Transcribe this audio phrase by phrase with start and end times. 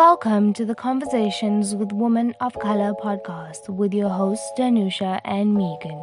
[0.00, 6.02] Welcome to the Conversations with Women of Color podcast with your hosts Danusha and Megan.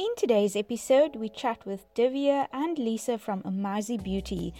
[0.00, 4.52] In today's episode, we chat with Divya and Lisa from Amazi Beauty.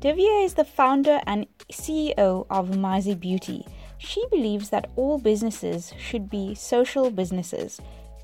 [0.00, 3.64] Divya is the founder and CEO of Amazi Beauty.
[3.98, 7.80] She believes that all businesses should be social businesses.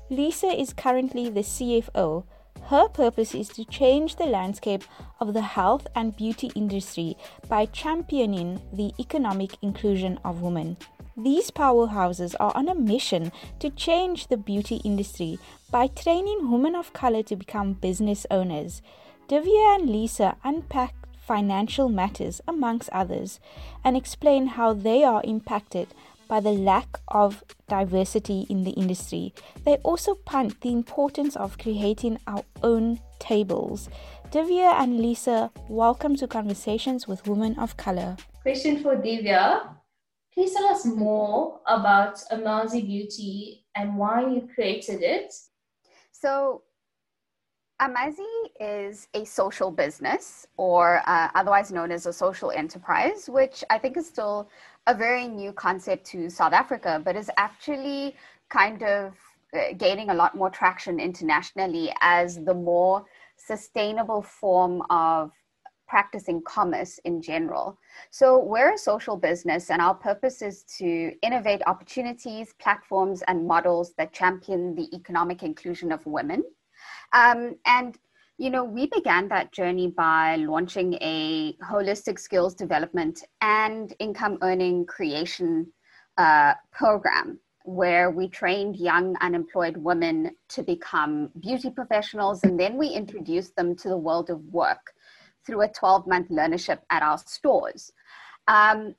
[0.09, 2.25] Lisa is currently the CFO
[2.71, 4.85] her purpose is to change the landscape
[5.19, 7.17] of the health and beauty industry
[7.49, 10.77] by championing the economic inclusion of women.
[11.17, 15.37] These powerhouses are on a mission to change the beauty industry
[15.69, 18.81] by training women of color to become business owners.
[19.27, 23.41] Divya and Lisa unpack financial matters, amongst others,
[23.83, 25.87] and explain how they are impacted
[26.31, 29.33] by the lack of diversity in the industry.
[29.65, 33.89] They also punt the importance of creating our own tables.
[34.31, 38.15] Divya and Lisa, welcome to Conversations with Women of Color.
[38.43, 39.75] Question for Divya.
[40.33, 45.33] Please tell us more about Amazi Beauty and why you created it.
[46.13, 46.61] So,
[47.81, 48.23] Amazi
[48.59, 53.97] is a social business, or uh, otherwise known as a social enterprise, which I think
[53.97, 54.49] is still
[54.87, 58.15] a very new concept to South Africa, but is actually
[58.49, 59.13] kind of
[59.53, 63.05] uh, gaining a lot more traction internationally as the more
[63.37, 65.31] sustainable form of
[65.87, 67.77] practicing commerce in general.
[68.11, 73.93] So, we're a social business, and our purpose is to innovate opportunities, platforms, and models
[73.97, 76.43] that champion the economic inclusion of women.
[77.13, 77.97] Um, and
[78.41, 84.83] you know, we began that journey by launching a holistic skills development and income earning
[84.87, 85.71] creation
[86.17, 92.87] uh, program where we trained young unemployed women to become beauty professionals and then we
[92.87, 94.91] introduced them to the world of work
[95.45, 97.91] through a 12 month learnership at our stores.
[98.47, 98.95] Um,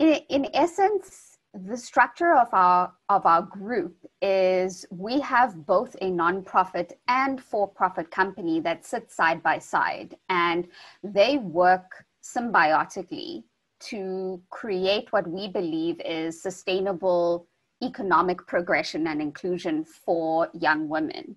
[0.00, 6.06] in, in essence, the structure of our of our group is we have both a
[6.10, 10.66] nonprofit and for-profit company that sits side by side and
[11.02, 13.44] they work symbiotically
[13.80, 17.46] to create what we believe is sustainable
[17.82, 21.34] economic progression and inclusion for young women.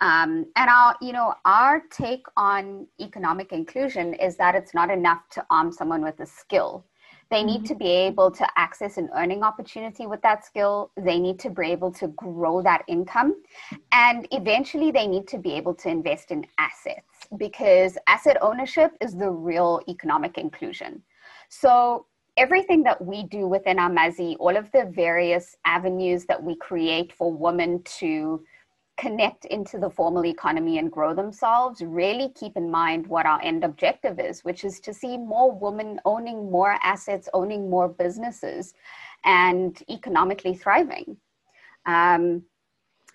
[0.00, 5.22] Um, and our you know our take on economic inclusion is that it's not enough
[5.30, 6.84] to arm someone with a skill
[7.34, 7.66] they need mm-hmm.
[7.66, 10.92] to be able to access an earning opportunity with that skill.
[10.96, 13.42] They need to be able to grow that income.
[13.90, 19.16] And eventually, they need to be able to invest in assets because asset ownership is
[19.16, 21.02] the real economic inclusion.
[21.48, 22.06] So,
[22.36, 27.32] everything that we do within Amazi, all of the various avenues that we create for
[27.32, 28.44] women to
[28.96, 33.64] connect into the formal economy and grow themselves, really keep in mind what our end
[33.64, 38.74] objective is, which is to see more women owning more assets, owning more businesses,
[39.24, 41.16] and economically thriving.
[41.86, 42.42] Um,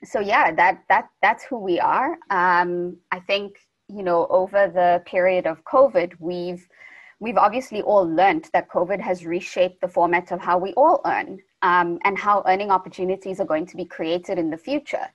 [0.03, 2.17] so yeah, that that that's who we are.
[2.29, 3.57] Um, I think
[3.87, 6.67] you know over the period of COVID, we've
[7.19, 11.39] we've obviously all learned that COVID has reshaped the format of how we all earn
[11.61, 15.07] um, and how earning opportunities are going to be created in the future.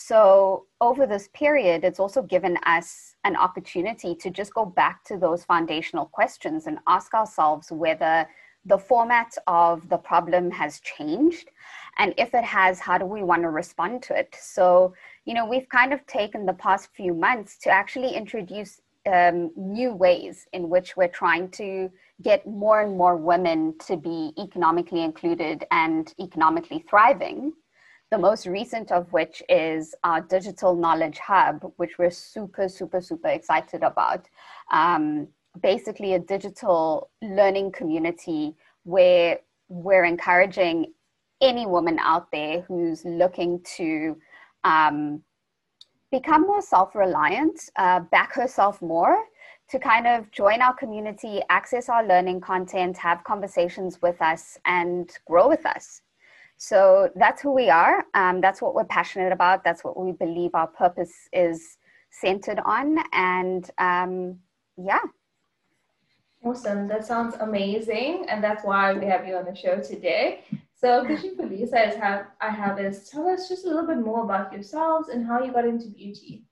[0.00, 5.16] So, over this period, it's also given us an opportunity to just go back to
[5.16, 8.28] those foundational questions and ask ourselves whether
[8.64, 11.50] the format of the problem has changed.
[11.98, 14.36] And if it has, how do we want to respond to it?
[14.40, 14.94] So,
[15.24, 18.80] you know, we've kind of taken the past few months to actually introduce
[19.12, 21.90] um, new ways in which we're trying to
[22.22, 27.52] get more and more women to be economically included and economically thriving
[28.10, 33.28] the most recent of which is our digital knowledge hub, which we're super, super, super
[33.28, 34.26] excited about.
[34.72, 35.28] Um,
[35.60, 40.94] basically, a digital learning community where we're encouraging
[41.40, 44.16] any woman out there who's looking to
[44.64, 45.22] um,
[46.10, 49.24] become more self reliant, uh, back herself more,
[49.68, 55.12] to kind of join our community, access our learning content, have conversations with us, and
[55.26, 56.00] grow with us.
[56.58, 58.04] So that's who we are.
[58.14, 59.62] Um, that's what we're passionate about.
[59.62, 61.78] That's what we believe our purpose is
[62.10, 62.98] centered on.
[63.12, 64.38] And um,
[64.76, 65.00] yeah.
[66.44, 66.88] Awesome.
[66.88, 68.26] That sounds amazing.
[68.28, 70.44] And that's why we have you on the show today.
[70.74, 73.98] So, question for Lisa is have I have is tell us just a little bit
[73.98, 76.44] more about yourselves and how you got into beauty.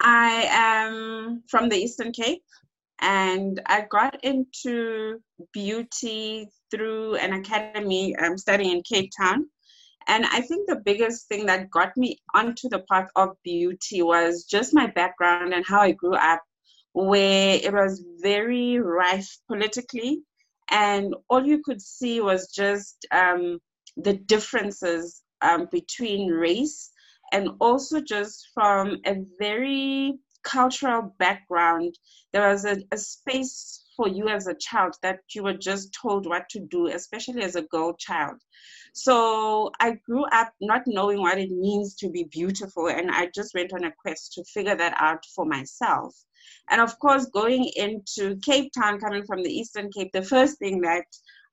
[0.00, 2.44] I am from the Eastern Cape
[3.00, 5.20] and I got into
[5.52, 9.48] beauty through an academy um, studying in Cape Town.
[10.08, 14.44] And I think the biggest thing that got me onto the path of beauty was
[14.44, 16.42] just my background and how I grew up,
[16.92, 20.22] where it was very rife politically
[20.70, 23.58] and all you could see was just um,
[23.96, 26.90] the differences um, between race
[27.32, 31.94] and also just from a very cultural background
[32.32, 36.26] there was a, a space for you as a child that you were just told
[36.26, 38.36] what to do especially as a girl child
[38.92, 43.54] so i grew up not knowing what it means to be beautiful and i just
[43.54, 46.14] went on a quest to figure that out for myself
[46.68, 50.80] and of course, going into Cape Town, coming from the Eastern Cape, the first thing
[50.82, 51.04] that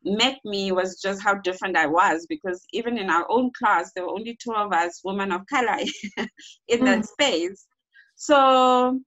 [0.04, 4.06] met me was just how different I was because even in our own class, there
[4.06, 5.78] were only two of us women of color
[6.68, 6.86] in mm.
[6.86, 7.66] that space.
[8.16, 9.00] So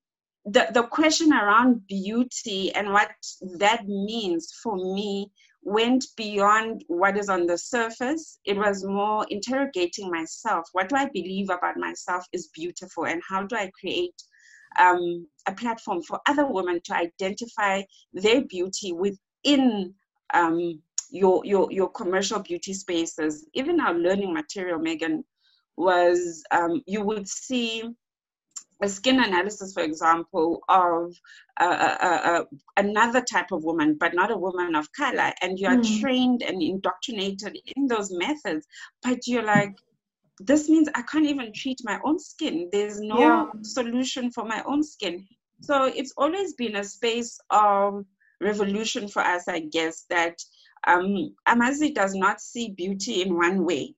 [0.46, 3.10] the, the question around beauty and what
[3.58, 5.30] that means for me
[5.62, 8.38] went beyond what is on the surface.
[8.44, 10.68] It was more interrogating myself.
[10.72, 14.14] What do I believe about myself is beautiful, and how do I create
[14.78, 17.82] um, a platform for other women to identify
[18.12, 19.94] their beauty within
[20.32, 23.46] um, your, your, your commercial beauty spaces.
[23.54, 25.24] Even our learning material, Megan,
[25.76, 27.84] was um, you would see
[28.82, 31.14] a skin analysis, for example, of
[31.58, 32.44] uh, uh, uh,
[32.76, 36.00] another type of woman, but not a woman of color, and you are mm.
[36.00, 38.66] trained and indoctrinated in those methods,
[39.02, 39.74] but you're like,
[40.40, 42.68] this means I can't even treat my own skin.
[42.70, 43.46] There's no yeah.
[43.62, 45.26] solution for my own skin.
[45.62, 48.04] So it's always been a space of
[48.42, 50.36] revolution for us, I guess, that
[50.86, 53.94] um, Amazi does not see beauty in one way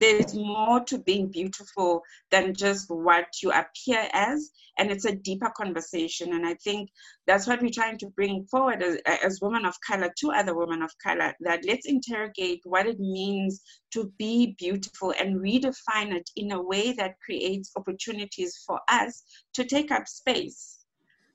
[0.00, 5.50] there's more to being beautiful than just what you appear as and it's a deeper
[5.56, 6.34] conversation.
[6.34, 6.90] And i think
[7.26, 10.82] that's what we're trying to bring forward as, as women of color to other women
[10.82, 13.62] of color that let's interrogate what it means
[13.92, 19.22] to be beautiful and redefine it in a way that creates opportunities for us
[19.54, 20.84] to take up space.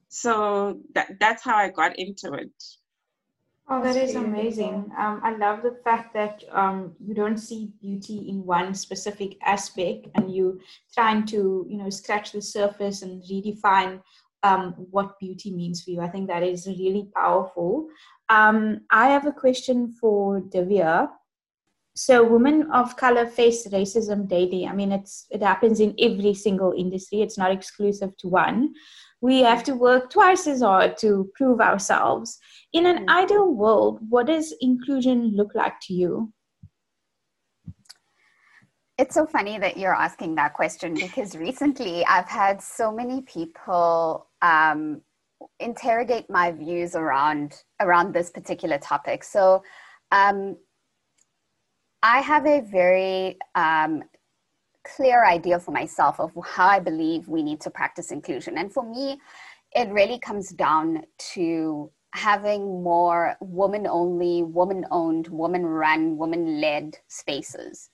[0.10, 2.52] So that, that's how i got into it
[3.74, 4.92] Oh, that is amazing.
[4.98, 10.08] Um, I love the fact that um, you don't see beauty in one specific aspect,
[10.16, 10.60] and you
[10.94, 14.02] trying to, you know, scratch the surface and redefine
[14.44, 16.02] um, what beauty means for you.
[16.02, 17.88] I think that is really powerful.
[18.28, 21.10] Um, I have a question for Divya.
[21.94, 24.66] So, women of color face racism daily.
[24.66, 27.22] I mean, it's it happens in every single industry.
[27.22, 28.74] It's not exclusive to one
[29.22, 32.40] we have to work twice as hard to prove ourselves.
[32.74, 33.10] In an mm-hmm.
[33.10, 36.34] ideal world, what does inclusion look like to you?
[38.98, 44.28] It's so funny that you're asking that question because recently I've had so many people
[44.42, 45.02] um,
[45.60, 49.24] interrogate my views around around this particular topic.
[49.24, 49.64] So
[50.12, 50.56] um,
[52.04, 54.04] I have a very um,
[54.84, 58.58] clear idea for myself of how I believe we need to practice inclusion.
[58.58, 59.20] And for me,
[59.74, 61.04] it really comes down
[61.34, 67.90] to having more woman only, woman owned, woman run, woman led spaces.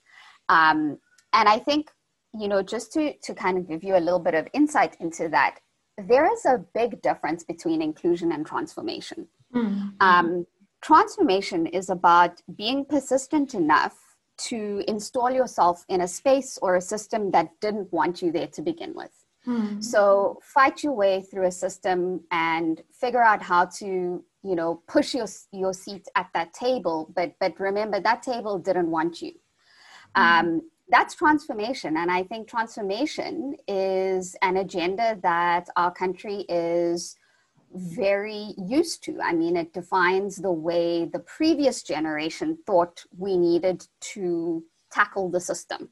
[0.49, 0.97] Um,
[1.33, 1.91] and I think,
[2.33, 5.29] you know, just to, to kind of give you a little bit of insight into
[5.29, 5.59] that,
[6.07, 9.27] there is a big difference between inclusion and transformation.
[9.53, 9.89] Mm-hmm.
[9.99, 10.45] Um,
[10.81, 13.97] transformation is about being persistent enough
[14.37, 18.61] to install yourself in a space or a system that didn't want you there to
[18.61, 19.11] begin with.
[19.47, 19.83] Mm.
[19.83, 25.15] So fight your way through a system and figure out how to, you know, push
[25.15, 27.11] your your seat at that table.
[27.15, 29.33] But but remember that table didn't want you.
[30.15, 30.21] Mm.
[30.21, 37.15] Um, that's transformation, and I think transformation is an agenda that our country is
[37.73, 39.19] very used to.
[39.21, 45.39] I mean, it defines the way the previous generation thought we needed to tackle the
[45.39, 45.89] system.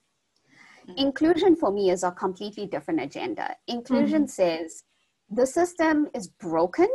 [0.87, 1.07] Mm-hmm.
[1.07, 3.55] Inclusion for me is a completely different agenda.
[3.67, 4.41] Inclusion mm-hmm.
[4.41, 4.83] says
[5.29, 6.87] the system is broken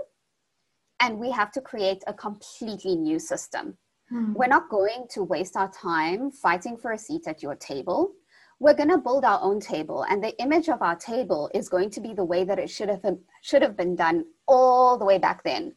[1.01, 3.77] and we have to create a completely new system.
[4.13, 4.35] Mm-hmm.
[4.35, 8.13] We're not going to waste our time fighting for a seat at your table
[8.61, 11.89] we're going to build our own table and the image of our table is going
[11.91, 13.03] to be the way that it should have
[13.41, 15.75] should have been done all the way back then.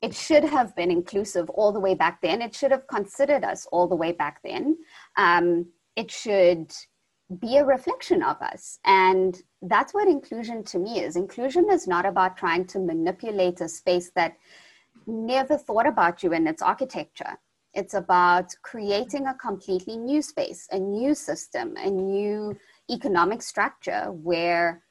[0.00, 2.40] It should have been inclusive all the way back then.
[2.40, 4.78] It should have considered us all the way back then.
[5.16, 6.72] Um, it should
[7.40, 8.78] be a reflection of us.
[8.84, 11.16] And that's what inclusion to me is.
[11.16, 14.36] Inclusion is not about trying to manipulate a space that
[15.06, 17.36] never thought about you in its architecture
[17.74, 22.56] it's about creating a completely new space, a new system, a new
[22.90, 24.82] economic structure where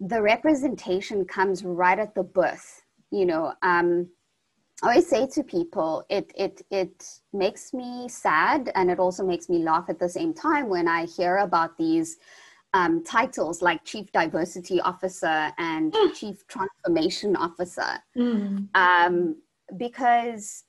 [0.00, 2.82] the representation comes right at the birth.
[3.10, 4.08] You know, um,
[4.82, 9.48] I always say to people, it it it makes me sad and it also makes
[9.48, 12.16] me laugh at the same time when I hear about these
[12.74, 16.14] um, titles like Chief Diversity Officer and mm.
[16.14, 18.66] Chief Transformation Officer, mm.
[18.74, 19.36] um,
[19.76, 20.64] because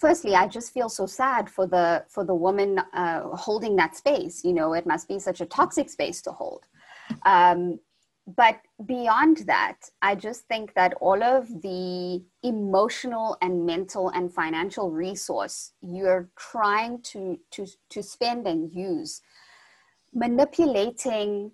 [0.00, 4.44] Firstly, I just feel so sad for the for the woman uh, holding that space.
[4.44, 6.64] You know, it must be such a toxic space to hold.
[7.24, 7.78] Um,
[8.26, 14.90] but beyond that, I just think that all of the emotional and mental and financial
[14.90, 19.20] resource you're trying to to to spend and use
[20.12, 21.52] manipulating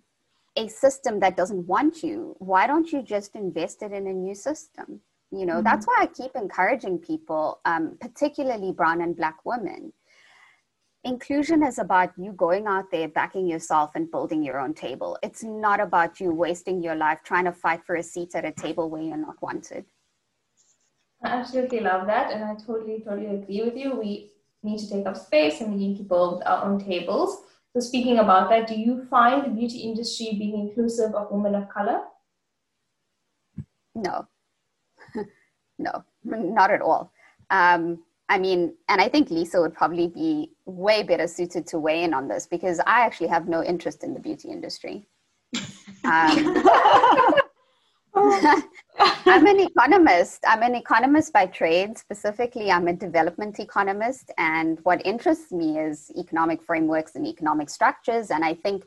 [0.57, 4.35] a system that doesn't want you, why don't you just invest it in a new
[4.35, 5.01] system?
[5.33, 5.65] You know, mm-hmm.
[5.65, 9.93] that's why I keep encouraging people, um, particularly brown and black women.
[11.05, 15.19] Inclusion is about you going out there, backing yourself, and building your own table.
[15.23, 18.53] It's not about you wasting your life trying to fight for a seat at a
[18.53, 19.87] table where you're not wanted.
[21.25, 22.31] I absolutely love that.
[22.31, 23.97] And I totally, totally agree with you.
[23.99, 27.43] We need to take up space and we need to build our own tables.
[27.73, 31.69] So, speaking about that, do you find the beauty industry being inclusive of women of
[31.69, 32.03] color?
[33.95, 34.29] No,
[35.83, 37.13] no, not at all.
[37.51, 42.03] Um, I mean, and I think Lisa would probably be way better suited to weigh
[42.05, 45.07] in on this because I actually have no interest in the beauty industry.
[46.05, 46.65] Um,
[49.35, 50.45] I'm an economist.
[50.47, 51.97] I'm an economist by trade.
[51.99, 54.31] Specifically, I'm a development economist.
[54.39, 58.31] And what interests me is economic frameworks and economic structures.
[58.31, 58.85] And I think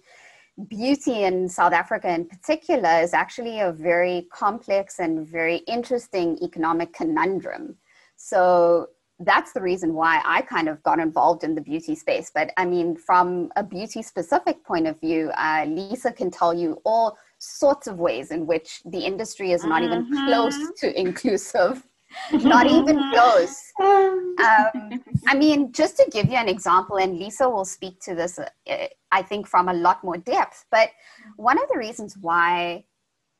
[0.68, 6.94] beauty in South Africa, in particular, is actually a very complex and very interesting economic
[6.94, 7.76] conundrum.
[8.16, 8.88] So
[9.20, 12.32] that's the reason why I kind of got involved in the beauty space.
[12.34, 16.82] But I mean, from a beauty specific point of view, uh, Lisa can tell you
[16.86, 20.28] all sorts of ways in which the industry is not even mm-hmm.
[20.28, 21.84] close to inclusive
[22.32, 27.66] not even close um, i mean just to give you an example and lisa will
[27.66, 30.66] speak to this uh, i think from a lot more depth.
[30.72, 31.44] But mm-hmm.
[31.50, 32.86] one of the reasons why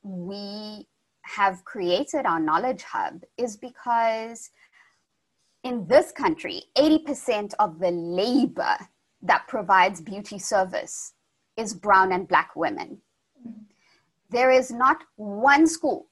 [0.02, 0.86] we
[1.22, 4.50] have created our knowledge hub is because
[5.64, 8.76] in this country 80% of the labor
[9.22, 11.14] that provides beauty service
[11.56, 12.98] is brown and black women.
[13.46, 13.62] Mm-hmm.
[14.30, 16.08] There is not one school,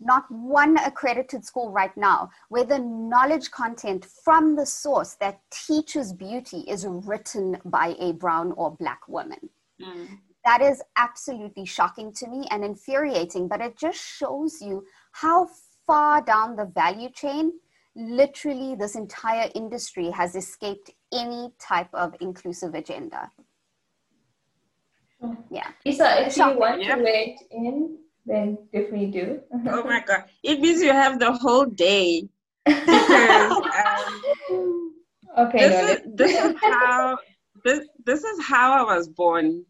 [0.00, 6.12] not one accredited school right now where the knowledge content from the source that teaches
[6.12, 9.50] beauty is written by a brown or black woman.
[9.80, 10.08] Mm.
[10.44, 15.48] That is absolutely shocking to me and infuriating, but it just shows you how
[15.86, 17.52] far down the value chain
[17.96, 23.30] literally this entire industry has escaped any type of inclusive agenda.
[25.50, 25.68] Yeah.
[25.84, 27.98] Lisa, if you want to wait in,
[28.30, 29.40] then definitely do.
[29.66, 30.24] oh my God.
[30.42, 32.28] It means you have the whole day.
[32.64, 33.52] Because,
[34.50, 34.94] um,
[35.38, 35.68] okay.
[35.68, 37.18] This is, this is how
[37.64, 39.64] this, this is how I was born.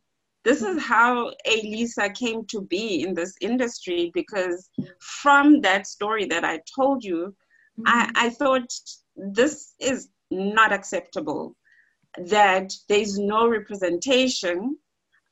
[0.45, 4.69] This is how Lisa came to be in this industry because
[5.01, 7.35] from that story that I told you,
[7.79, 7.83] mm-hmm.
[7.87, 8.71] I, I thought
[9.17, 11.57] this is not acceptable.
[12.27, 14.77] That there's no representation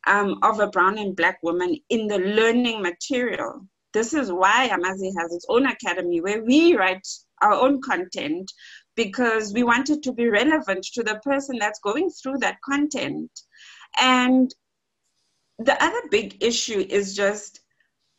[0.09, 3.67] um, of a brown and black woman in the learning material.
[3.93, 7.07] This is why Amazi has its own academy where we write
[7.43, 8.51] our own content
[8.97, 13.31] because we want it to be relevant to the person that's going through that content.
[14.01, 14.53] And
[15.59, 17.61] the other big issue is just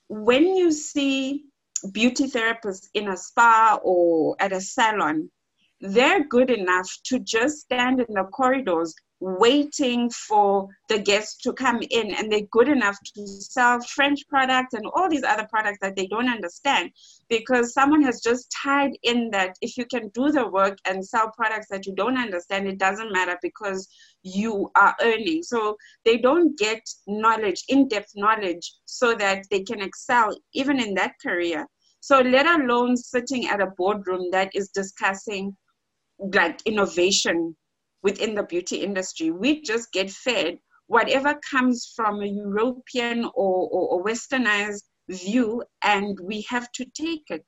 [0.08, 1.46] when you see
[1.92, 5.30] beauty therapists in a spa or at a salon,
[5.82, 11.82] they're good enough to just stand in the corridors waiting for the guests to come
[11.90, 15.96] in and they're good enough to sell French products and all these other products that
[15.96, 16.92] they don't understand
[17.30, 21.32] because someone has just tied in that if you can do the work and sell
[21.36, 23.88] products that you don't understand, it doesn't matter because
[24.24, 25.44] you are earning.
[25.44, 30.94] So they don't get knowledge, in depth knowledge, so that they can excel even in
[30.96, 31.68] that career.
[32.00, 35.56] So let alone sitting at a boardroom that is discussing
[36.34, 37.56] like innovation
[38.04, 39.32] within the beauty industry.
[39.32, 46.20] We just get fed whatever comes from a European or, or, or westernized view, and
[46.20, 47.46] we have to take it.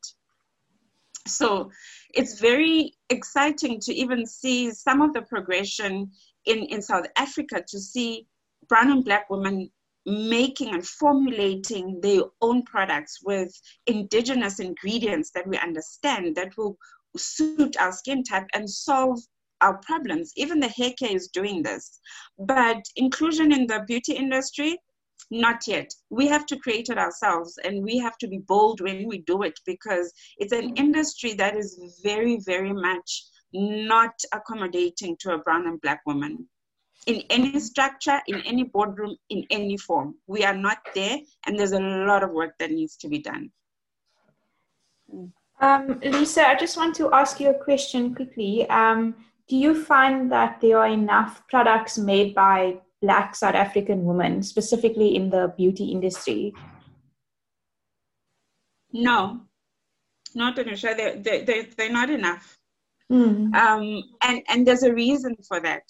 [1.28, 1.72] So
[2.14, 6.12] it's very exciting to even see some of the progression
[6.46, 8.28] in, in South Africa to see
[8.70, 9.72] brown and black women
[10.06, 13.52] making and formulating their own products with
[13.88, 16.78] indigenous ingredients that we understand that will
[17.18, 19.20] suit our skin type and solve
[19.62, 20.32] our problems.
[20.36, 22.00] Even the hair care is doing this.
[22.40, 24.78] But inclusion in the beauty industry,
[25.30, 25.90] not yet.
[26.10, 29.44] We have to create it ourselves and we have to be bold when we do
[29.44, 35.68] it because it's an industry that is very, very much not accommodating to a brown
[35.68, 36.48] and black woman
[37.08, 40.16] in any structure, in any boardroom, in any form.
[40.28, 43.52] We are not there, and there's a lot of work that needs to be done.
[45.60, 48.70] Um, Lisa, I just want to ask you a question quickly.
[48.70, 49.16] Um,
[49.52, 55.14] do you find that there are enough products made by Black South African women, specifically
[55.14, 56.54] in the beauty industry?
[58.94, 59.42] No,
[60.34, 60.96] not Anusha.
[60.96, 62.58] They're, they're, they're, they're not enough.
[63.12, 63.54] Mm.
[63.54, 65.84] Um, and, and there's a reason for that.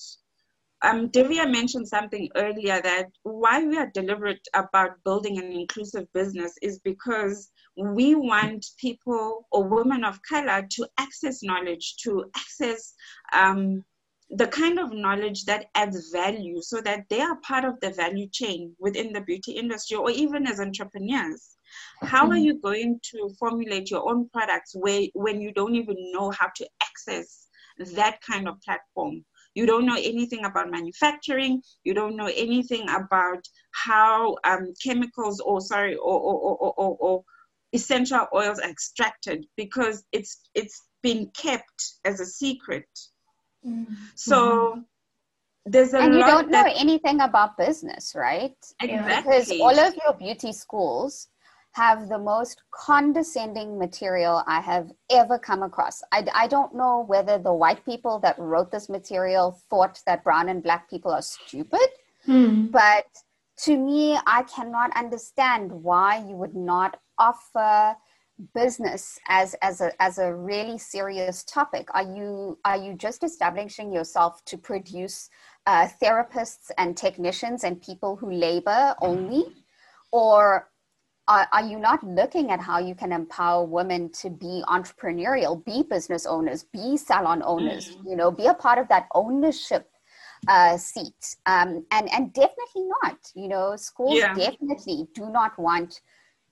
[0.82, 6.56] Um, Divya mentioned something earlier that why we are deliberate about building an inclusive business
[6.64, 12.94] is because we want people or women of color to access knowledge, to access
[13.34, 13.84] um,
[14.32, 18.28] the kind of knowledge that adds value so that they are part of the value
[18.32, 21.58] chain within the beauty industry or even as entrepreneurs.
[22.02, 26.32] How are you going to formulate your own products where, when you don't even know
[26.32, 27.48] how to access
[27.94, 29.24] that kind of platform?
[29.54, 31.62] You don't know anything about manufacturing.
[31.84, 37.24] You don't know anything about how um, chemicals or sorry or, or, or, or, or
[37.74, 42.88] essential oils are extracted because it's it's been kept as a secret.
[43.66, 43.94] Mm-hmm.
[44.16, 44.84] So
[45.66, 48.56] there's a and you don't know anything about business, right?
[48.82, 49.34] Exactly.
[49.34, 51.28] Because all of your beauty schools
[51.74, 56.02] have the most condescending material I have ever come across.
[56.12, 60.50] I, I don't know whether the white people that wrote this material thought that brown
[60.50, 61.88] and black people are stupid,
[62.26, 62.66] hmm.
[62.68, 63.06] but
[63.60, 67.96] to me, I cannot understand why you would not offer
[68.56, 73.94] business as as a as a really serious topic are you are you just establishing
[73.94, 75.30] yourself to produce
[75.68, 79.46] uh, therapists and technicians and people who labor only
[80.12, 80.70] or
[81.28, 85.84] are, are you not looking at how you can empower women to be entrepreneurial be
[85.84, 88.10] business owners be salon owners mm-hmm.
[88.10, 89.88] you know be a part of that ownership
[90.48, 94.34] uh, seat um, and and definitely not you know schools yeah.
[94.34, 96.02] definitely do not want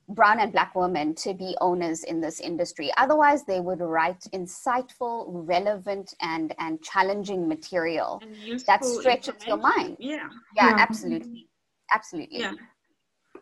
[0.10, 2.92] brown and black women to be owners in this industry.
[2.98, 8.22] Otherwise they would write insightful relevant and and challenging material.
[8.68, 9.98] That stretches your mind.
[10.00, 10.28] Yeah.
[10.56, 10.76] yeah yeah.
[10.78, 11.48] absolutely.
[11.94, 12.40] Absolutely.
[12.40, 12.54] Yeah.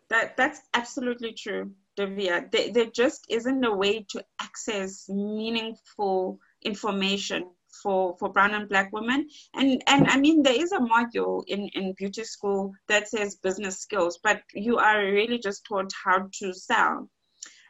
[0.10, 2.52] That that's absolutely true Divya.
[2.52, 7.50] There, there just isn't a way to access meaningful information
[7.82, 9.28] for for brown and black women.
[9.54, 13.80] And and i mean there is a module in in beauty school that says business
[13.80, 17.10] skills but you are really just taught how to sell.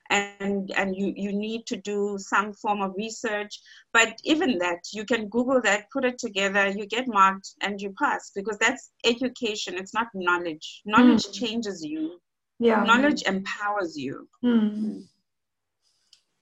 [0.10, 3.60] And and you you need to do some form of research.
[3.92, 7.94] But even that you can google that put it together you get marked and you
[8.02, 9.76] pass because that's education.
[9.78, 10.82] It's not knowledge.
[10.86, 11.34] Knowledge mm.
[11.34, 12.22] changes you.
[12.60, 12.84] Yeah.
[12.84, 14.28] Knowledge empowers you.
[14.44, 15.04] Mm.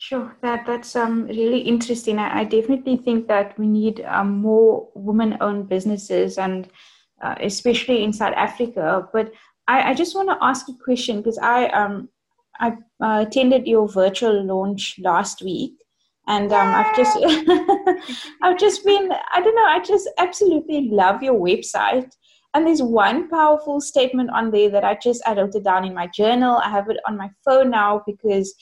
[0.07, 2.19] Sure, that that's um really interesting.
[2.19, 6.67] I, I definitely think that we need um, more women-owned businesses, and
[7.23, 9.09] uh, especially in South Africa.
[9.11, 9.31] But
[9.67, 12.09] I, I just want to ask a question because I um
[12.59, 15.73] I uh, attended your virtual launch last week,
[16.27, 17.17] and um, I've just
[18.43, 22.11] I've just been I don't know I just absolutely love your website.
[22.53, 25.95] And there's one powerful statement on there that I just I wrote it down in
[25.95, 26.61] my journal.
[26.63, 28.53] I have it on my phone now because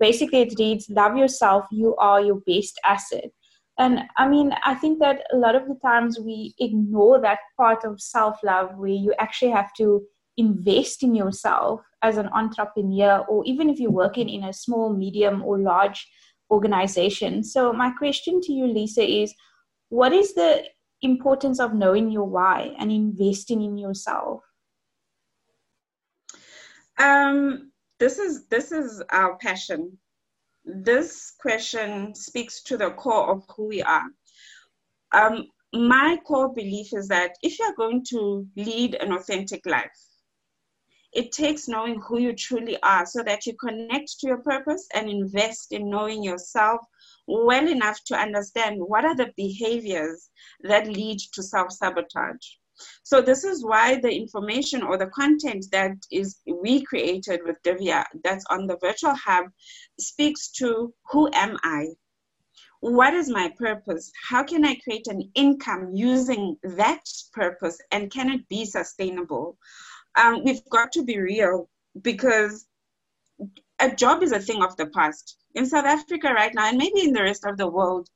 [0.00, 3.30] basically it reads love yourself you are your best asset.
[3.78, 7.84] And i mean i think that a lot of the times we ignore that part
[7.84, 10.02] of self love where you actually have to
[10.36, 15.42] invest in yourself as an entrepreneur or even if you're working in a small medium
[15.42, 16.06] or large
[16.50, 17.42] organization.
[17.42, 19.34] So my question to you lisa is
[19.88, 20.64] what is the
[21.02, 24.42] importance of knowing your why and investing in yourself?
[26.98, 29.98] Um this is this is our passion.
[30.64, 34.06] This question speaks to the core of who we are.
[35.12, 40.06] Um, my core belief is that if you're going to lead an authentic life
[41.16, 45.08] it takes knowing who you truly are so that you connect to your purpose and
[45.08, 46.82] invest in knowing yourself
[47.26, 50.28] well enough to understand what are the behaviors
[50.60, 52.46] that lead to self sabotage
[53.02, 58.04] so this is why the information or the content that is we created with Divya
[58.24, 59.46] that's on the virtual hub
[59.98, 61.88] speaks to who am I?
[62.80, 64.12] What is my purpose?
[64.28, 69.56] How can I create an income using that purpose and can it be sustainable?
[70.16, 71.68] Um, we've got to be real
[72.02, 72.66] because
[73.78, 75.36] a job is a thing of the past.
[75.54, 78.08] In South Africa right now, and maybe in the rest of the world,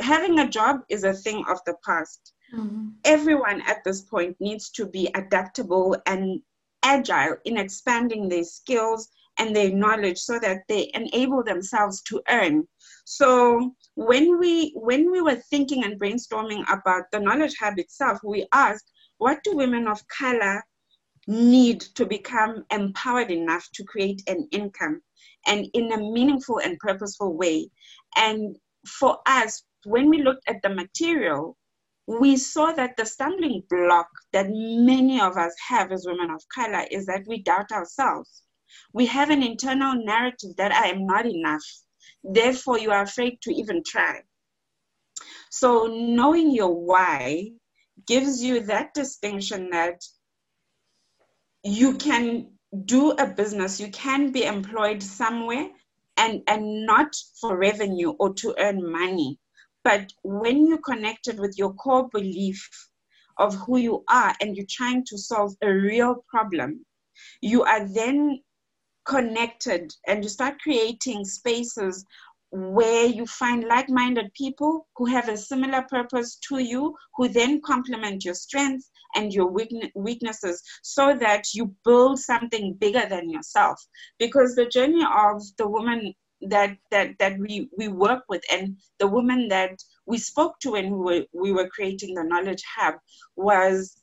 [0.00, 2.32] having a job is a thing of the past.
[2.54, 2.88] Mm-hmm.
[3.04, 6.40] Everyone at this point needs to be adaptable and
[6.82, 9.08] agile in expanding their skills
[9.38, 12.66] and their knowledge so that they enable themselves to earn.
[13.04, 18.46] So when we when we were thinking and brainstorming about the knowledge hub itself, we
[18.52, 20.64] asked, what do women of color
[21.26, 25.00] need to become empowered enough to create an income?
[25.46, 27.70] and in a meaningful and purposeful way.
[28.16, 31.56] And for us, when we looked at the material,
[32.06, 36.84] we saw that the stumbling block that many of us have as women of color
[36.90, 38.42] is that we doubt ourselves.
[38.92, 41.64] We have an internal narrative that I am not enough.
[42.24, 44.22] Therefore, you are afraid to even try.
[45.50, 47.50] So, knowing your why
[48.06, 50.02] gives you that distinction that
[51.62, 52.52] you can
[52.84, 55.68] do a business, you can be employed somewhere
[56.16, 59.38] and, and not for revenue or to earn money.
[59.84, 62.68] But when you're connected with your core belief
[63.38, 66.84] of who you are and you're trying to solve a real problem,
[67.40, 68.40] you are then
[69.06, 72.04] connected and you start creating spaces
[72.52, 77.60] where you find like minded people who have a similar purpose to you, who then
[77.64, 79.46] complement your strengths and your
[79.94, 83.80] weaknesses so that you build something bigger than yourself.
[84.18, 86.12] Because the journey of the woman
[86.42, 90.90] that that that we we work with and the woman that we spoke to when
[90.90, 92.94] we were we were creating the knowledge hub
[93.36, 94.00] was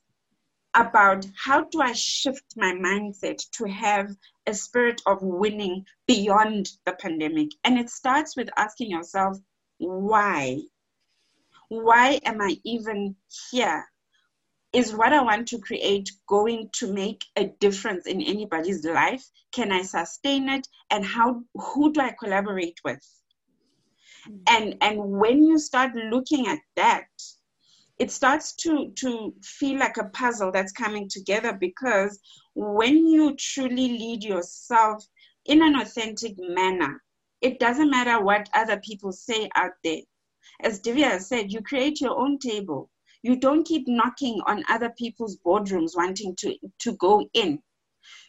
[0.78, 6.94] about how do I shift my mindset to have a spirit of winning beyond the
[6.94, 7.50] pandemic.
[7.64, 9.38] And it starts with asking yourself,
[9.80, 10.62] why?
[11.70, 13.16] Why am I even
[13.52, 13.86] here?
[14.74, 19.26] Is what I want to create going to make a difference in anybody's life?
[19.52, 20.68] Can I sustain it?
[20.92, 23.02] And how who do I collaborate with?
[24.28, 24.44] Mm-hmm.
[24.48, 27.08] And and when you start looking at that,
[28.00, 32.20] it starts to to feel like a puzzle that's coming together because
[32.56, 35.06] when you truly lead yourself
[35.46, 37.02] in an authentic manner
[37.42, 40.02] it doesn't matter what other people say out there
[40.62, 42.90] as divya said you create your own table
[43.28, 47.60] you don't keep knocking on other people's boardrooms wanting to to go in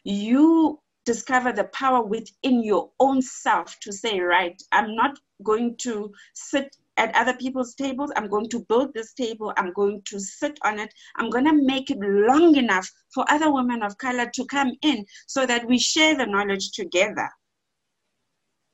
[0.04, 6.12] you discover the power within your own self to say right i'm not going to
[6.34, 8.10] sit at other people's tables.
[8.16, 9.52] I'm going to build this table.
[9.56, 10.92] I'm going to sit on it.
[11.16, 15.06] I'm going to make it long enough for other women of color to come in
[15.26, 17.30] so that we share the knowledge together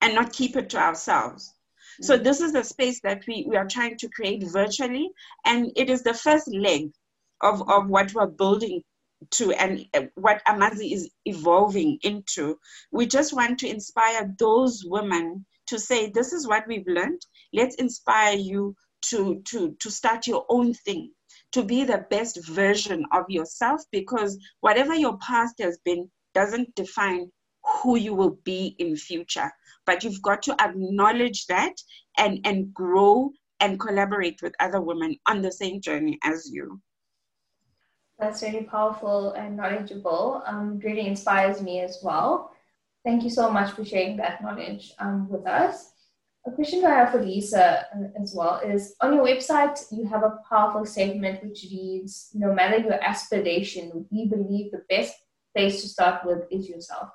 [0.01, 1.54] and not keep it to ourselves.
[2.01, 2.25] So mm-hmm.
[2.25, 5.11] this is the space that we, we are trying to create virtually,
[5.45, 6.91] and it is the first leg
[7.41, 8.83] of, of what we're building
[9.31, 12.59] to and uh, what Amazi is evolving into.
[12.93, 17.23] We just want to inspire those women to say, this is what we've learned.
[17.53, 18.75] Let's inspire you
[19.07, 21.13] to, to, to start your own thing,
[21.53, 27.31] to be the best version of yourself, because whatever your past has been doesn't define
[27.83, 29.51] who you will be in future.
[29.87, 31.75] But you've got to acknowledge that
[32.19, 36.81] and, and grow and collaborate with other women on the same journey as you.
[38.19, 40.43] That's really powerful and knowledgeable.
[40.47, 42.53] Um, really inspires me as well.
[43.05, 45.93] Thank you so much for sharing that knowledge um, with us.
[46.47, 50.23] A question I have for Lisa uh, as well is on your website, you have
[50.23, 55.15] a powerful statement which reads No matter your aspiration, we believe the best
[55.57, 57.09] place to start with is yourself.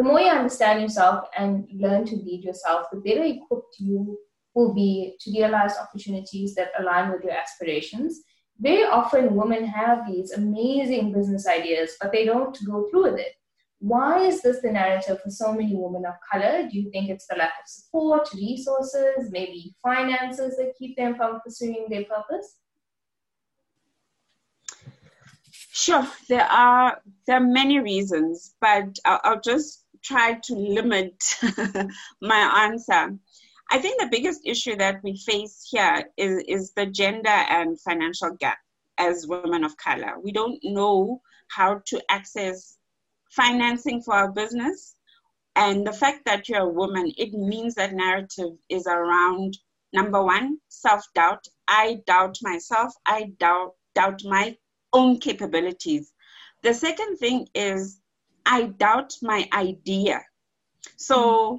[0.00, 4.18] The more you understand yourself and learn to lead yourself, the better equipped you
[4.54, 8.22] will be to realize opportunities that align with your aspirations.
[8.58, 13.34] Very often, women have these amazing business ideas, but they don't go through with it
[13.80, 16.68] why is this the narrative for so many women of color?
[16.70, 21.40] Do you think it's the lack of support, resources, maybe finances that keep them from
[21.40, 22.56] pursuing their purpose?
[25.72, 31.22] Sure, there are there are many reasons, but I'll, I'll just try to limit
[32.22, 33.18] my answer.
[33.70, 38.30] I think the biggest issue that we face here is, is the gender and financial
[38.40, 38.58] gap
[38.98, 40.18] as women of color.
[40.22, 42.78] We don't know how to access
[43.30, 44.96] financing for our business.
[45.56, 49.56] And the fact that you're a woman, it means that narrative is around
[49.92, 51.46] number one, self doubt.
[51.68, 54.56] I doubt myself, I doubt, doubt my
[54.92, 56.12] own capabilities.
[56.62, 57.99] The second thing is,
[58.46, 60.22] I doubt my idea.
[60.96, 61.56] So mm-hmm.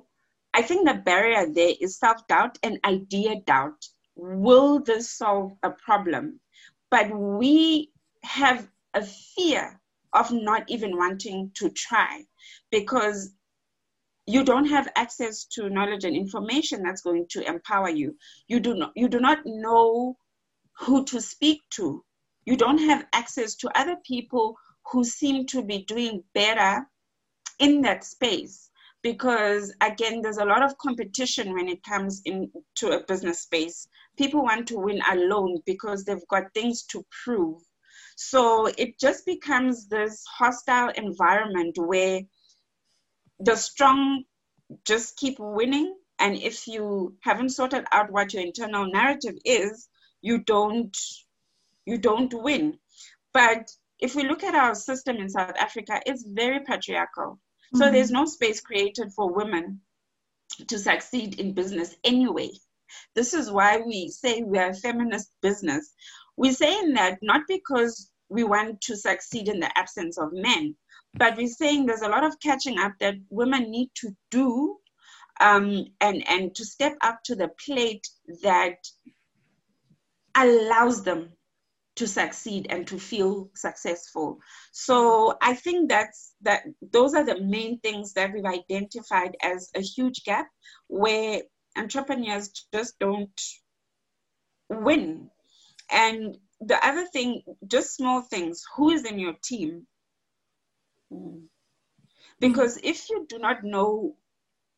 [0.53, 3.85] I think the barrier there is self doubt and idea doubt.
[4.15, 6.39] Will this solve a problem?
[6.89, 7.91] But we
[8.23, 9.79] have a fear
[10.13, 12.23] of not even wanting to try
[12.69, 13.33] because
[14.27, 18.15] you don't have access to knowledge and information that's going to empower you
[18.47, 20.15] you do not you do not know
[20.79, 22.03] who to speak to
[22.45, 24.55] you don't have access to other people
[24.91, 26.85] who seem to be doing better
[27.59, 28.69] in that space
[29.03, 34.43] because again there's a lot of competition when it comes into a business space people
[34.43, 37.61] want to win alone because they've got things to prove
[38.15, 42.21] so it just becomes this hostile environment where
[43.39, 44.23] the strong
[44.85, 45.95] just keep winning.
[46.19, 49.89] And if you haven't sorted out what your internal narrative is,
[50.21, 50.95] you don't
[51.85, 52.77] you don't win.
[53.33, 57.33] But if we look at our system in South Africa, it's very patriarchal.
[57.33, 57.77] Mm-hmm.
[57.77, 59.81] So there's no space created for women
[60.67, 62.49] to succeed in business anyway.
[63.15, 65.93] This is why we say we are a feminist business.
[66.35, 70.75] We're saying that not because we want to succeed in the absence of men,
[71.13, 74.77] but we're saying there's a lot of catching up that women need to do
[75.39, 78.07] um, and, and to step up to the plate
[78.43, 78.77] that
[80.35, 81.29] allows them
[82.01, 84.39] to succeed and to feel successful.
[84.71, 89.81] So I think that's that those are the main things that we've identified as a
[89.81, 90.47] huge gap
[90.87, 91.43] where
[91.77, 93.39] entrepreneurs just don't
[94.67, 95.29] win.
[95.91, 99.85] And the other thing, just small things, who is in your team?
[102.39, 104.15] Because if you do not know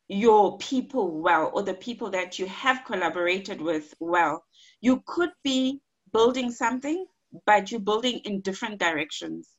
[0.10, 4.44] your people well or the people that you have collaborated with well,
[4.82, 5.80] you could be
[6.12, 7.06] building something,
[7.46, 9.50] but you're building in different directions.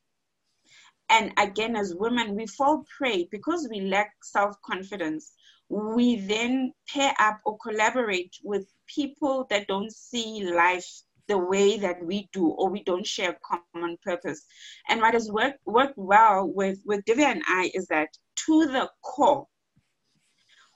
[1.09, 5.33] And again, as women, we fall prey because we lack self confidence.
[5.69, 10.87] We then pair up or collaborate with people that don't see life
[11.27, 14.45] the way that we do, or we don't share a common purpose.
[14.87, 18.09] And what has worked, worked well with, with Divya and I is that
[18.45, 19.47] to the core,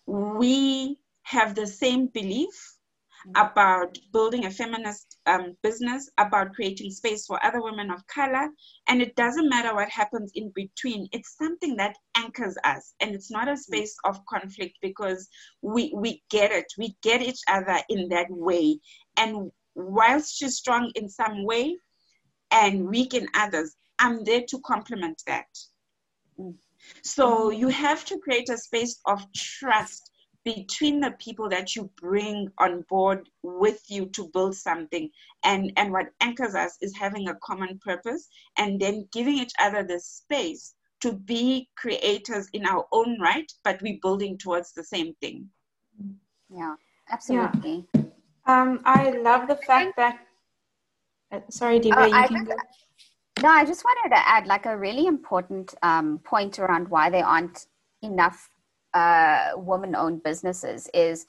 [0.07, 2.78] we have the same belief
[3.35, 8.47] about building a feminist um, business, about creating space for other women of color.
[8.87, 12.93] And it doesn't matter what happens in between, it's something that anchors us.
[12.99, 15.27] And it's not a space of conflict because
[15.61, 16.71] we, we get it.
[16.77, 18.79] We get each other in that way.
[19.17, 21.77] And whilst she's strong in some way
[22.51, 25.47] and weak in others, I'm there to complement that.
[26.39, 26.55] Mm.
[27.03, 30.08] So you have to create a space of trust
[30.45, 35.09] between the people that you bring on board with you to build something
[35.43, 39.83] and and what anchors us is having a common purpose and then giving each other
[39.83, 45.13] the space to be creators in our own right but we're building towards the same
[45.21, 45.47] thing
[46.53, 46.75] yeah
[47.11, 48.01] absolutely yeah.
[48.45, 50.19] um i love the fact that
[51.31, 52.53] uh, sorry Divya, uh, you I can go.
[53.41, 57.25] no i just wanted to add like a really important um, point around why there
[57.25, 57.67] aren't
[58.01, 58.49] enough
[58.93, 61.25] uh, woman owned businesses is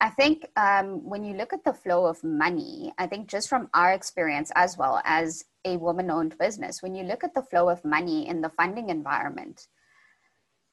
[0.00, 3.68] I think um, when you look at the flow of money, I think just from
[3.74, 7.68] our experience as well as a woman owned business, when you look at the flow
[7.68, 9.68] of money in the funding environment,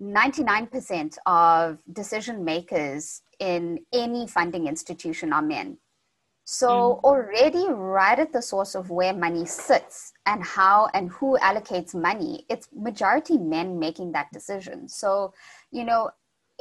[0.01, 5.77] 99% of decision makers in any funding institution are men.
[6.43, 7.03] So, mm.
[7.03, 12.45] already right at the source of where money sits and how and who allocates money,
[12.49, 14.89] it's majority men making that decision.
[14.89, 15.33] So,
[15.71, 16.09] you know,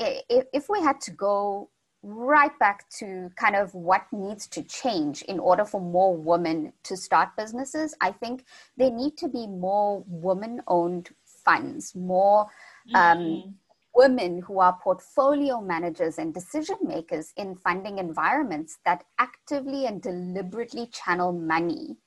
[0.00, 1.70] if, if we had to go
[2.02, 6.96] right back to kind of what needs to change in order for more women to
[6.96, 8.44] start businesses, I think
[8.76, 11.10] there need to be more women owned
[11.44, 12.46] funds, more
[12.94, 13.50] um, mm-hmm.
[13.94, 20.86] women who are portfolio managers and decision makers in funding environments that actively and deliberately
[20.86, 21.98] channel money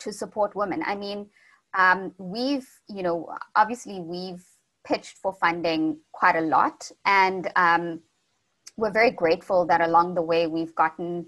[0.00, 0.82] to support women.
[0.84, 1.30] I mean,
[1.76, 4.44] um, we've, you know, obviously we've
[4.86, 6.90] pitched for funding quite a lot.
[7.04, 8.00] And um,
[8.76, 11.26] we're very grateful that along the way we've gotten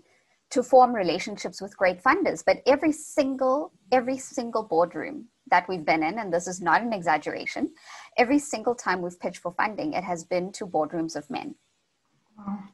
[0.51, 2.43] to form relationships with great funders.
[2.45, 6.93] But every single, every single boardroom that we've been in, and this is not an
[6.93, 7.73] exaggeration,
[8.17, 11.55] every single time we've pitched for funding, it has been to boardrooms of men.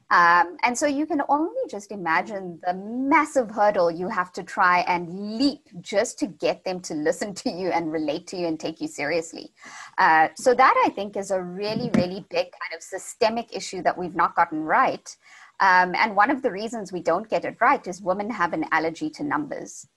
[0.09, 4.79] Um, and so you can only just imagine the massive hurdle you have to try
[4.87, 8.59] and leap just to get them to listen to you and relate to you and
[8.59, 9.53] take you seriously.
[9.97, 13.97] Uh, so, that I think is a really, really big kind of systemic issue that
[13.97, 15.15] we've not gotten right.
[15.59, 18.65] Um, and one of the reasons we don't get it right is women have an
[18.71, 19.87] allergy to numbers.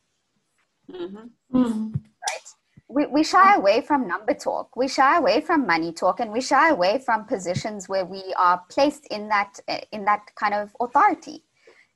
[0.90, 1.56] Mm-hmm.
[1.56, 1.92] Mm-hmm.
[1.92, 2.48] Right?
[2.90, 4.76] We, we shy away from number talk.
[4.76, 8.62] We shy away from money talk and we shy away from positions where we are
[8.70, 9.60] placed in that
[9.92, 11.44] in that kind of authority.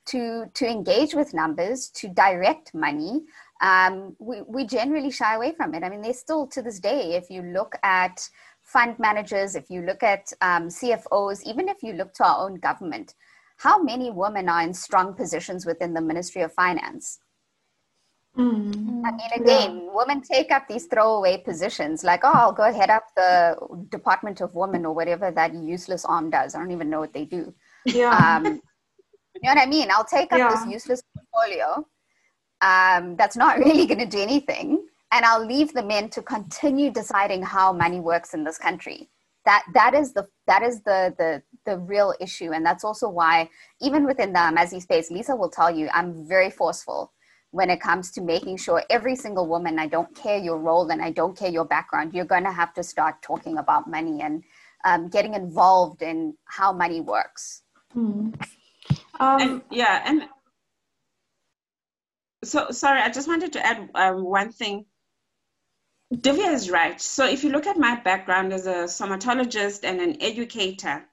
[0.06, 3.22] To to engage with numbers to direct money
[3.62, 5.82] um, we, we generally shy away from it.
[5.82, 8.28] I mean there's still to this day if you look at
[8.64, 12.54] fund managers if you look at um, cfos even if you look to our own
[12.54, 13.14] government
[13.58, 17.20] how many women are in strong positions within the ministry of finance
[18.36, 19.90] Mm, I mean, again, yeah.
[19.92, 23.56] women take up these throwaway positions like, oh, I'll go head up the
[23.90, 26.54] Department of Women or whatever that useless arm does.
[26.54, 27.54] I don't even know what they do.
[27.84, 28.10] Yeah.
[28.10, 29.88] Um, you know what I mean?
[29.90, 30.48] I'll take up yeah.
[30.48, 31.86] this useless portfolio
[32.60, 34.84] um, that's not really going to do anything.
[35.12, 39.10] And I'll leave the men to continue deciding how money works in this country.
[39.44, 42.52] That, that is the that is the, the the real issue.
[42.52, 46.48] And that's also why, even within the Amazi space, Lisa will tell you, I'm very
[46.50, 47.12] forceful
[47.54, 51.00] when it comes to making sure every single woman, I don't care your role and
[51.00, 54.42] I don't care your background, you're going to have to start talking about money and
[54.84, 57.62] um, getting involved in how money works.
[57.96, 58.34] Mm.
[59.20, 60.24] Um, and, yeah, and
[62.42, 64.86] so sorry, I just wanted to add um, one thing.
[66.12, 67.00] Divya is right.
[67.00, 71.04] So if you look at my background as a somatologist and an educator,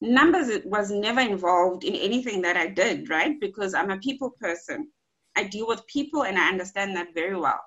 [0.00, 3.38] numbers was never involved in anything that I did, right?
[3.40, 4.88] Because I'm a people person.
[5.38, 7.60] I deal with people and I understand that very well.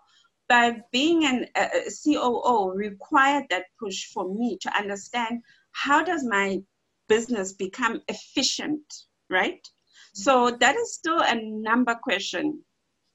[0.50, 6.26] But being an, a, a COO required that push for me to understand how does
[6.26, 6.62] my
[7.08, 8.84] business become efficient,
[9.30, 9.66] right?
[10.14, 12.62] So that is still a number question.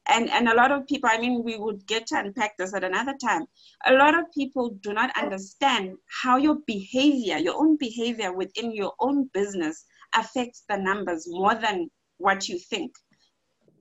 [0.08, 2.84] And, and a lot of people, I mean, we would get to unpack this at
[2.84, 3.44] another time.
[3.86, 8.94] A lot of people do not understand how your behavior, your own behavior within your
[9.00, 12.92] own business affects the numbers more than what you think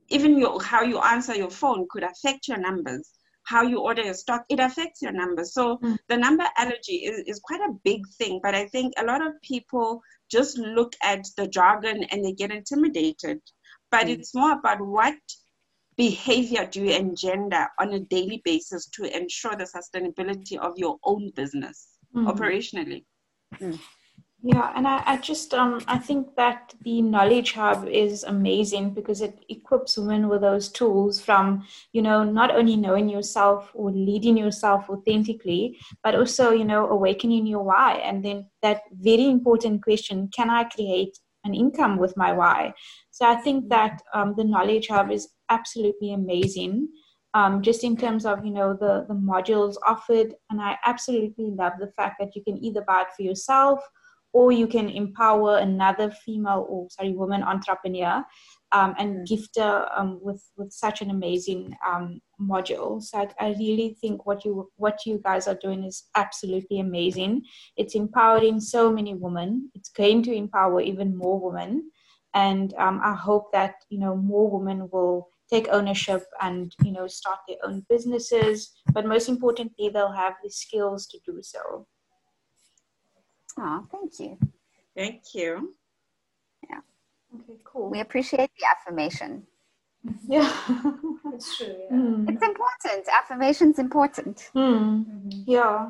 [0.10, 3.12] even your, how you answer your phone could affect your numbers
[3.46, 5.98] how you order your stock it affects your numbers so mm.
[6.10, 9.34] the number allergy is, is quite a big thing but i think a lot of
[9.42, 13.40] people just look at the jargon and they get intimidated
[13.92, 14.10] but mm.
[14.10, 15.16] it's more about what
[15.98, 21.32] behavior do you engender on a daily basis to ensure the sustainability of your own
[21.36, 22.28] business mm.
[22.32, 23.06] operationally
[23.60, 23.80] mm.
[24.48, 29.22] Yeah, and I, I just um I think that the knowledge hub is amazing because
[29.22, 34.38] it equips women with those tools from you know not only knowing yourself or leading
[34.38, 40.30] yourself authentically, but also you know awakening your why, and then that very important question:
[40.32, 42.76] Can I create an income with my why?
[43.10, 46.90] So I think that um, the knowledge hub is absolutely amazing.
[47.34, 51.74] Um, just in terms of you know the the modules offered, and I absolutely love
[51.80, 53.80] the fact that you can either buy it for yourself
[54.36, 58.22] or you can empower another female or sorry woman entrepreneur
[58.74, 63.02] um, and gift her um, with with such an amazing um, module.
[63.02, 67.44] So I, I, really think what you what you guys are doing is absolutely amazing.
[67.78, 69.72] It's empowering so many women.
[69.74, 71.90] It's going to empower even more women,
[72.34, 77.08] and um, I hope that you know more women will take ownership and you know
[77.08, 78.74] start their own businesses.
[78.92, 81.88] But most importantly, they'll have the skills to do so.
[83.58, 84.38] Oh, thank you.
[84.96, 85.76] Thank you.
[86.70, 86.80] Yeah.
[87.36, 87.90] Okay, cool.
[87.90, 89.48] We appreciate the affirmation.
[90.28, 90.54] Yeah,
[91.34, 91.76] it's true.
[91.90, 91.96] Yeah.
[91.96, 92.30] Mm.
[92.30, 93.08] It's important.
[93.12, 94.52] Affirmation's important.
[94.56, 95.06] Mm.
[95.06, 95.30] Mm-hmm.
[95.48, 95.90] Yeah.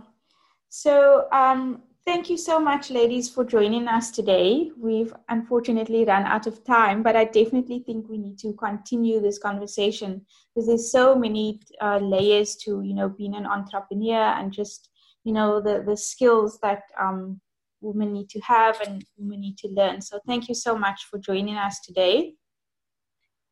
[0.69, 4.71] So, um, thank you so much, ladies, for joining us today.
[4.78, 9.38] We've unfortunately run out of time, but I definitely think we need to continue this
[9.38, 14.89] conversation because there's so many uh, layers to, you know, being an entrepreneur and just,
[15.25, 17.41] you know, the the skills that um,
[17.86, 20.02] women need to have and women need to learn.
[20.02, 22.34] So thank you so much for joining us today.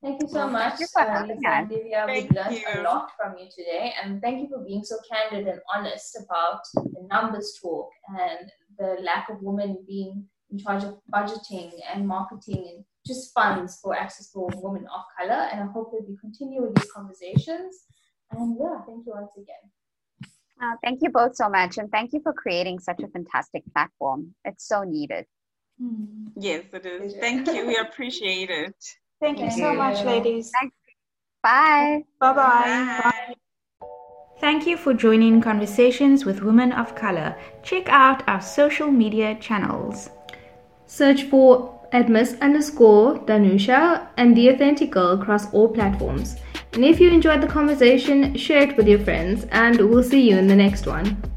[0.04, 2.06] Thank you so much, uh, Divya.
[2.08, 2.66] We've learned you.
[2.76, 6.60] a lot from you today, and thank you for being so candid and honest about
[6.76, 12.68] the numbers talk and the lack of women being in charge of budgeting and marketing
[12.76, 15.48] and just funds for access for women of color.
[15.52, 17.86] And I hope that we continue with these conversations.
[18.32, 19.72] And yeah, thank you once again.
[20.64, 21.78] Uh, thank you both so much.
[21.78, 24.34] And thank you for creating such a fantastic platform.
[24.46, 25.26] It's so needed.
[25.80, 26.28] Hmm.
[26.38, 27.16] Yes, it is.
[27.16, 27.68] Thank you.
[27.68, 28.76] We appreciate it.
[29.22, 30.52] Thank, thank you so much, ladies.
[30.60, 30.76] Thanks.
[31.42, 32.04] Bye.
[32.20, 33.02] Bye-bye.
[33.04, 33.12] Bye.
[33.12, 33.36] Bye.
[34.40, 37.36] Thank you for joining Conversations with Women of Color.
[37.64, 40.10] Check out our social media channels.
[40.86, 46.36] Search for at Miss underscore Danusha and The Authentic Girl across all platforms.
[46.74, 50.38] And if you enjoyed the conversation, share it with your friends, and we'll see you
[50.38, 51.33] in the next one.